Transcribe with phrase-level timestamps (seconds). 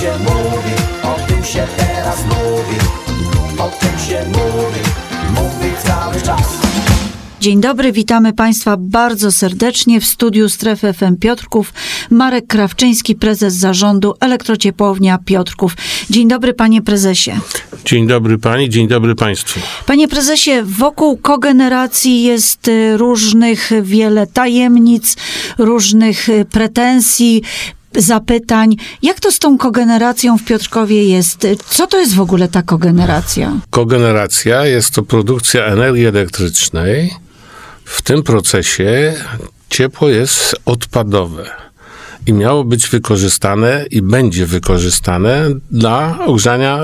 [0.00, 2.78] się mówi, o tym się teraz mówi,
[3.58, 4.80] o tym się mówi,
[5.34, 6.58] mówi cały czas.
[7.40, 11.72] Dzień dobry, witamy Państwa bardzo serdecznie w studiu Strefy FM Piotrków.
[12.10, 15.76] Marek Krawczyński, prezes zarządu Elektrociepłownia Piotrków.
[16.10, 17.32] Dzień dobry, panie prezesie.
[17.84, 19.60] Dzień dobry pani, dzień dobry państwu.
[19.86, 25.16] Panie prezesie, wokół kogeneracji jest y, różnych wiele tajemnic,
[25.58, 27.42] różnych y, pretensji,
[27.96, 28.76] zapytań.
[29.02, 31.46] Jak to z tą kogeneracją w Piotrkowie jest?
[31.66, 33.52] Co to jest w ogóle ta kogeneracja?
[33.70, 37.10] Kogeneracja jest to produkcja energii elektrycznej.
[37.84, 39.14] W tym procesie
[39.70, 41.67] ciepło jest odpadowe
[42.28, 46.78] i miało być wykorzystane i będzie wykorzystane dla ogrzania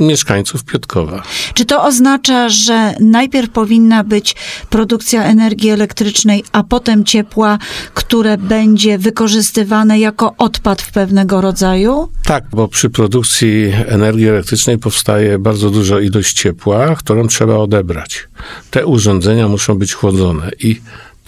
[0.00, 1.22] mieszkańców Piotkowa.
[1.54, 4.36] Czy to oznacza, że najpierw powinna być
[4.70, 7.58] produkcja energii elektrycznej, a potem ciepła,
[7.94, 12.08] które będzie wykorzystywane jako odpad w pewnego rodzaju?
[12.24, 18.28] Tak, bo przy produkcji energii elektrycznej powstaje bardzo duża ilość ciepła, którą trzeba odebrać.
[18.70, 20.80] Te urządzenia muszą być chłodzone i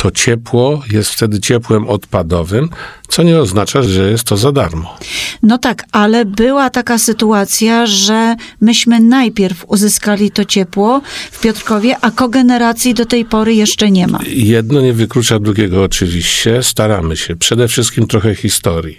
[0.05, 2.69] to ciepło jest wtedy ciepłem odpadowym,
[3.09, 4.99] co nie oznacza, że jest to za darmo.
[5.43, 12.11] No tak, ale była taka sytuacja, że myśmy najpierw uzyskali to ciepło w Piotrkowie, a
[12.11, 14.19] kogeneracji do tej pory jeszcze nie ma.
[14.27, 16.63] Jedno nie wyklucza drugiego oczywiście.
[16.63, 17.37] Staramy się.
[17.37, 18.99] Przede wszystkim trochę historii.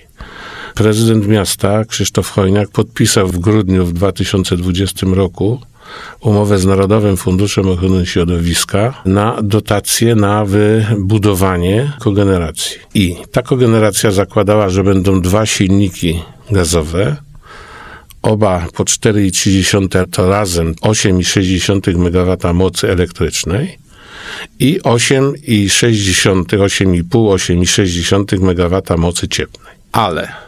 [0.75, 5.61] Prezydent miasta Krzysztof Chojniak podpisał w grudniu w 2020 roku
[6.19, 12.77] umowę z Narodowym Funduszem Ochrony Środowiska na dotacje na wybudowanie kogeneracji.
[12.93, 17.15] I ta kogeneracja zakładała, że będą dwa silniki gazowe,
[18.21, 23.77] oba po 4,3 to razem 8,6 MW mocy elektrycznej
[24.59, 29.73] i 8,6, 8,5, 8,6 MW mocy cieplnej.
[29.91, 30.45] Ale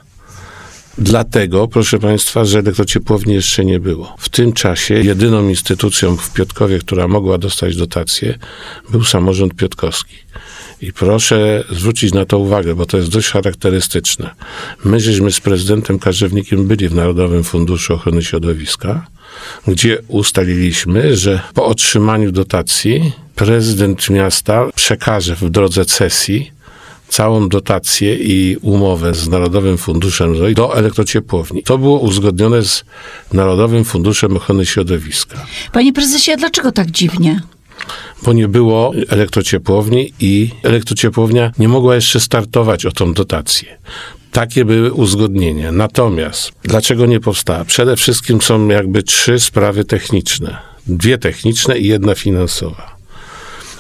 [0.98, 4.16] Dlatego, proszę Państwa, że elektrociepłowni jeszcze nie było.
[4.20, 8.40] W tym czasie jedyną instytucją w Piotkowie, która mogła dostać dotację,
[8.90, 10.16] był samorząd piotkowski.
[10.82, 14.30] I proszę zwrócić na to uwagę, bo to jest dość charakterystyczne.
[14.86, 19.08] My żeśmy z prezydentem Karzewnikiem byli w Narodowym Funduszu Ochrony Środowiska,
[19.68, 26.57] gdzie ustaliliśmy, że po otrzymaniu dotacji prezydent miasta przekaże w drodze cesji
[27.10, 31.64] całą dotację i umowę z Narodowym Funduszem do elektrociepłowni.
[31.64, 32.84] To było uzgodnione z
[33.34, 35.46] Narodowym Funduszem Ochrony Środowiska.
[35.72, 37.42] Panie prezesie, a dlaczego tak dziwnie?
[38.24, 43.78] Bo nie było elektrociepłowni i elektrociepłownia nie mogła jeszcze startować o tą dotację.
[44.32, 45.72] Takie były uzgodnienia.
[45.72, 47.66] Natomiast dlaczego nie powstała?
[47.66, 50.58] Przede wszystkim są jakby trzy sprawy techniczne.
[50.88, 52.97] Dwie techniczne i jedna finansowa.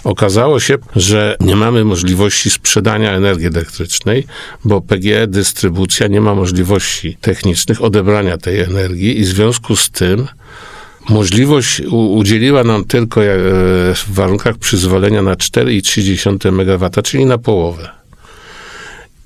[0.08, 4.28] Okazało się, że nie mamy możliwości sprzedania energii elektrycznej,
[4.66, 10.28] bo PGE dystrybucja nie ma możliwości technicznych odebrania tej energii i w związku z tym
[11.10, 13.28] możliwość udzieliła nam tylko e,
[13.96, 17.97] w warunkach przyzwolenia na 4,3 MW, czyli na połowę.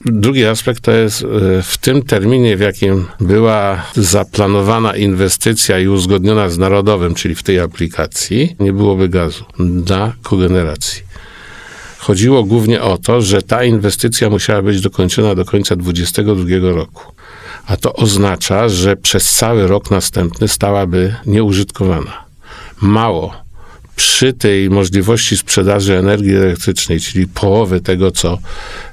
[0.05, 1.27] Drugi aspekt to jest e,
[1.61, 7.59] w tym terminie, w jakim była zaplanowana inwestycja i uzgodniona z Narodowym, czyli w tej
[7.59, 11.03] aplikacji, nie byłoby gazu dla kogeneracji.
[11.97, 17.13] Chodziło głównie o to, że ta inwestycja musiała być dokończona do końca 2022 roku.
[17.67, 22.25] A to oznacza, że przez cały rok następny stałaby nieużytkowana.
[22.81, 23.33] Mało
[23.95, 28.37] przy tej możliwości sprzedaży energii elektrycznej, czyli połowy tego, co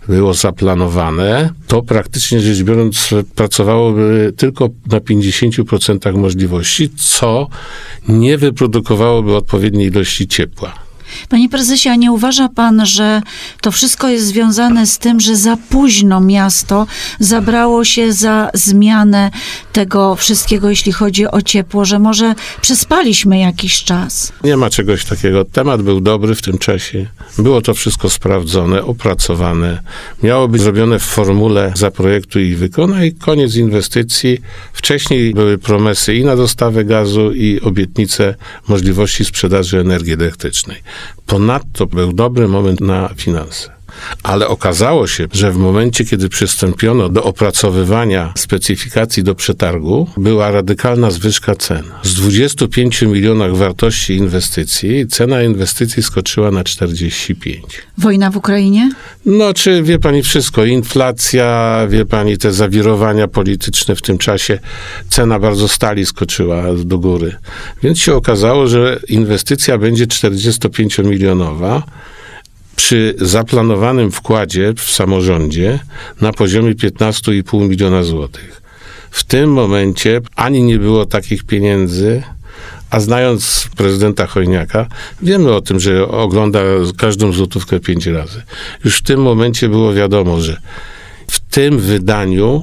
[0.09, 7.49] było zaplanowane, to praktycznie rzecz biorąc pracowałoby tylko na 50% możliwości, co
[8.09, 10.89] nie wyprodukowałoby odpowiedniej ilości ciepła.
[11.29, 13.23] Panie prezesie, a nie uważa pan, że
[13.61, 16.87] to wszystko jest związane z tym, że za późno miasto
[17.21, 19.31] zabrało się za zmianę
[19.79, 24.33] tego wszystkiego, jeśli chodzi o ciepło, że może przespaliśmy jakiś czas?
[24.45, 25.45] Nie ma czegoś takiego.
[25.45, 27.07] Temat był dobry w tym czasie.
[27.39, 29.83] Było to wszystko sprawdzone, opracowane.
[30.23, 33.13] Miało być zrobione w formule zaprojektuj i wykonaj.
[33.13, 34.39] Koniec inwestycji.
[34.73, 38.35] Wcześniej były promesy i na dostawę gazu, i obietnice
[38.69, 40.83] możliwości sprzedaży energii elektrycznej.
[41.27, 43.78] Ponadto był dobry moment na finanse.
[44.23, 51.11] Ale okazało się, że w momencie, kiedy przystąpiono do opracowywania specyfikacji do przetargu, była radykalna
[51.11, 51.83] zwyżka cen.
[52.03, 57.65] Z 25 milionach wartości inwestycji, cena inwestycji skoczyła na 45.
[57.99, 58.91] Wojna w Ukrainie?
[59.27, 60.65] No, czy wie pani wszystko?
[60.65, 64.59] Inflacja, wie pani, te zawirowania polityczne w tym czasie,
[65.09, 67.37] cena bardzo stali skoczyła do góry.
[67.83, 71.83] Więc się okazało, że inwestycja będzie 45-milionowa
[72.79, 75.79] przy zaplanowanym wkładzie w samorządzie
[76.21, 78.63] na poziomie 15,5 miliona złotych.
[79.11, 82.23] W tym momencie ani nie było takich pieniędzy,
[82.91, 84.87] a znając prezydenta Chojniaka,
[85.23, 86.61] wiemy o tym, że ogląda
[86.97, 88.43] każdą złotówkę pięć razy.
[88.85, 90.61] Już w tym momencie było wiadomo, że
[91.31, 92.63] w tym wydaniu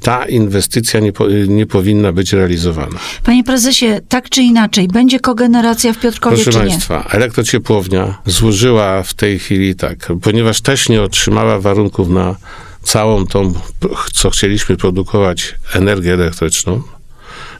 [0.00, 2.98] ta inwestycja nie, po, nie powinna być realizowana.
[3.24, 6.70] Panie prezesie, tak czy inaczej, będzie kogeneracja w Piotrkowie Proszę czy nie?
[6.70, 12.36] Państwa, elektrociepłownia złożyła w tej chwili tak, ponieważ też nie otrzymała warunków na
[12.82, 13.54] całą tą,
[14.12, 16.82] co chcieliśmy produkować, energię elektryczną.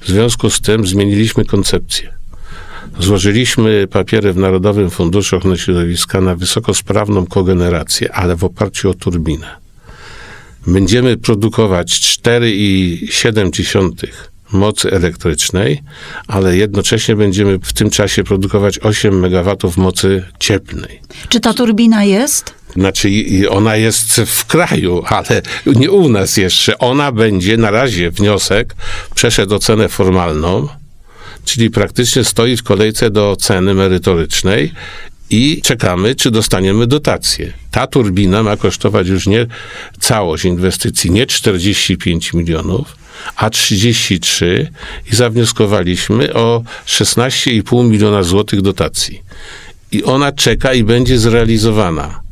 [0.00, 2.12] W związku z tym zmieniliśmy koncepcję.
[2.98, 9.59] Złożyliśmy papiery w Narodowym Funduszu Ochrony Środowiska na wysokosprawną kogenerację, ale w oparciu o turbinę.
[10.66, 13.90] Będziemy produkować 4,7
[14.52, 15.82] mocy elektrycznej,
[16.26, 21.00] ale jednocześnie będziemy w tym czasie produkować 8 MW mocy cieplnej.
[21.28, 22.54] Czy ta turbina jest?
[22.76, 23.08] Znaczy,
[23.50, 26.78] ona jest w kraju, ale nie u nas jeszcze.
[26.78, 28.74] Ona będzie, na razie wniosek
[29.14, 30.68] przeszedł ocenę formalną,
[31.44, 34.72] czyli praktycznie stoi w kolejce do oceny merytorycznej
[35.30, 37.52] i czekamy, czy dostaniemy dotację.
[37.70, 39.46] Ta turbina ma kosztować już nie
[40.00, 42.96] całość inwestycji, nie 45 milionów,
[43.36, 44.70] a 33
[45.12, 49.22] i zawnioskowaliśmy o 16,5 miliona złotych dotacji.
[49.92, 52.29] I ona czeka i będzie zrealizowana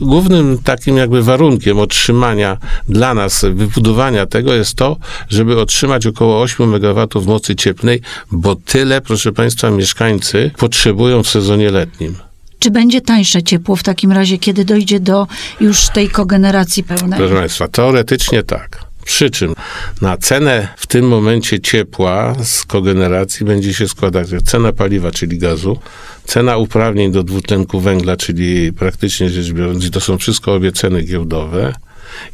[0.00, 2.56] głównym takim jakby warunkiem otrzymania
[2.88, 4.96] dla nas, wybudowania tego jest to,
[5.28, 8.00] żeby otrzymać około 8 MW mocy cieplnej,
[8.32, 12.16] bo tyle, proszę Państwa, mieszkańcy potrzebują w sezonie letnim.
[12.58, 15.26] Czy będzie tańsze ciepło w takim razie, kiedy dojdzie do
[15.60, 17.18] już tej kogeneracji pełnej?
[17.18, 18.85] Proszę Państwa, teoretycznie tak.
[19.06, 19.54] Przy czym
[20.00, 25.78] na cenę w tym momencie ciepła z kogeneracji będzie się składać cena paliwa, czyli gazu,
[26.24, 31.72] cena uprawnień do dwutlenku węgla, czyli praktycznie rzecz biorąc, to są wszystko obie ceny giełdowe.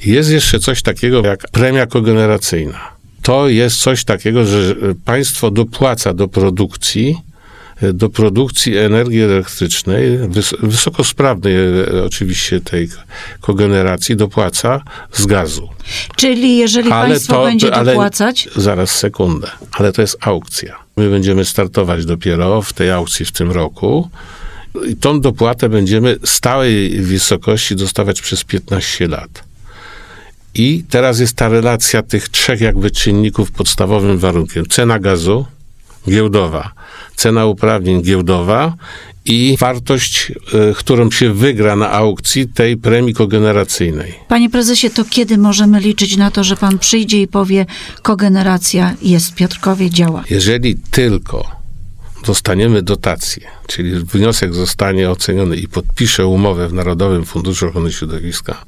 [0.04, 2.80] Jest jeszcze coś takiego jak premia kogeneracyjna.
[3.22, 4.74] To jest coś takiego, że
[5.04, 7.16] państwo dopłaca do produkcji
[7.94, 12.88] do produkcji energii elektrycznej, wys- wysokosprawnej e, oczywiście tej
[13.40, 14.80] kogeneracji, dopłaca
[15.12, 15.68] z gazu.
[16.16, 20.76] Czyli jeżeli państwo będzie ale- dopłacać, Zaraz sekundę, ale to jest aukcja.
[20.96, 24.10] My będziemy startować dopiero w tej aukcji w tym roku.
[24.88, 29.44] I tą dopłatę będziemy stałej wysokości dostawać przez 15 lat.
[30.54, 34.66] I teraz jest ta relacja tych trzech jakby czynników podstawowym warunkiem.
[34.66, 35.46] Cena gazu
[36.08, 36.72] giełdowa,
[37.16, 38.74] cena uprawnień giełdowa
[39.24, 40.32] i wartość,
[40.70, 44.14] y, którą się wygra na aukcji tej premii kogeneracyjnej.
[44.28, 47.66] panie prezesie, to kiedy możemy liczyć na to, że pan przyjdzie i powie,
[48.02, 50.24] kogeneracja jest w Piotrkowie, działa?
[50.30, 51.62] Jeżeli tylko
[52.26, 58.64] dostaniemy dotację, czyli wniosek zostanie oceniony i podpiszę umowę w Narodowym Funduszu Ochrony Środowiska,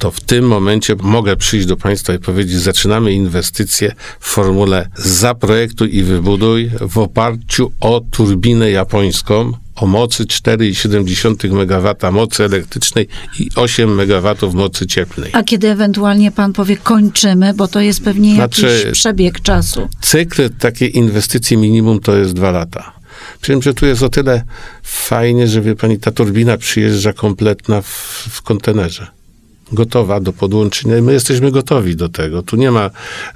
[0.00, 5.96] to w tym momencie mogę przyjść do Państwa i powiedzieć, zaczynamy inwestycje w formule zaprojektuj
[5.96, 13.08] i wybuduj w oparciu o turbinę japońską o mocy 4,7 MW mocy elektrycznej
[13.38, 15.30] i 8 MW mocy cieplnej.
[15.34, 19.88] A kiedy ewentualnie pan powie, kończymy, bo to jest pewnie jakiś Znaczy- przebieg czasu.
[20.00, 22.92] cykl takiej inwestycji minimum to jest dwa lata.
[23.40, 24.42] Przy że tu jest o tyle
[24.82, 27.86] fajnie, że wie pani, ta turbina przyjeżdża kompletna w,
[28.30, 29.19] w kontenerze.
[29.72, 30.98] Gotowa do podłączenia.
[30.98, 32.42] i My jesteśmy gotowi do tego.
[32.42, 32.90] Tu nie ma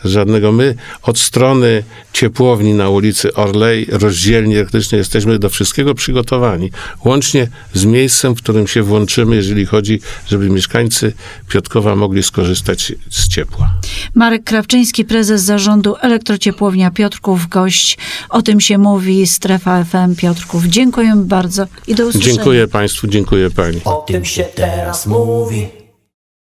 [0.05, 0.53] żadnego.
[0.53, 6.71] My od strony ciepłowni na ulicy Orlej, rozdzielni elektrycznej, jesteśmy do wszystkiego przygotowani.
[7.05, 11.13] Łącznie z miejscem, w którym się włączymy, jeżeli chodzi, żeby mieszkańcy
[11.49, 13.71] Piotrkowa mogli skorzystać z ciepła.
[14.15, 17.99] Marek Krawczyński, prezes zarządu Elektrociepłownia Piotrków, gość.
[18.31, 20.65] O tym się mówi, Strefa FM Piotrków.
[20.65, 22.35] Dziękuję bardzo i do usłyszenia.
[22.35, 23.81] Dziękuję Państwu, dziękuję Pani.
[23.85, 25.84] O tym się teraz mówi